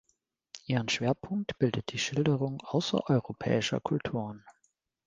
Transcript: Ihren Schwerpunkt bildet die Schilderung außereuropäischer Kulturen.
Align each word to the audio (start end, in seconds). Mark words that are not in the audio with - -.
Ihren 0.65 0.89
Schwerpunkt 0.89 1.59
bildet 1.59 1.91
die 1.93 1.99
Schilderung 1.99 2.59
außereuropäischer 2.63 3.79
Kulturen. 3.81 4.43